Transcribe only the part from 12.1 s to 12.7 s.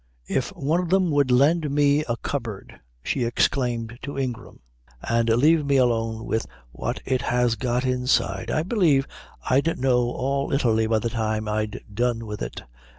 with it.